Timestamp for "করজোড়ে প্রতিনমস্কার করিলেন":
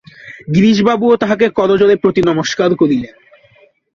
1.49-3.15